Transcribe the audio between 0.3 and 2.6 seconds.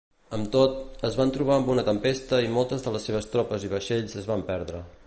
Amb tot, es van trobar amb una tempesta i